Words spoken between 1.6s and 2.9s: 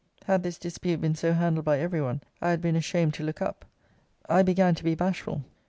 by every one, I had been